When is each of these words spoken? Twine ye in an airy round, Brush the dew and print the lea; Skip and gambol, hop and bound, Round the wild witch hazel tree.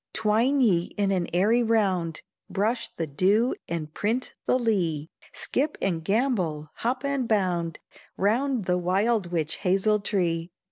Twine 0.13 0.61
ye 0.61 0.85
in 0.97 1.11
an 1.11 1.27
airy 1.31 1.61
round, 1.61 2.23
Brush 2.49 2.89
the 2.95 3.05
dew 3.05 3.53
and 3.69 3.93
print 3.93 4.33
the 4.47 4.57
lea; 4.57 5.11
Skip 5.31 5.77
and 5.79 6.03
gambol, 6.03 6.69
hop 6.77 7.05
and 7.05 7.27
bound, 7.27 7.77
Round 8.17 8.65
the 8.65 8.79
wild 8.79 9.27
witch 9.31 9.57
hazel 9.57 9.99
tree. 9.99 10.49